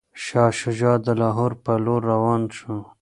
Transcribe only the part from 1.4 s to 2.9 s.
په لور روان شو.